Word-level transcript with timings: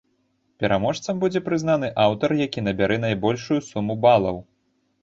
Пераможцам 0.63 1.19
будзе 1.25 1.43
прызнаны 1.49 1.91
аўтар, 2.07 2.35
які 2.45 2.65
набярэ 2.69 2.97
найбольшую 3.07 3.63
суму 3.71 4.01
балаў. 4.09 4.45